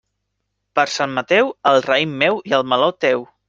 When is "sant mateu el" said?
0.93-1.85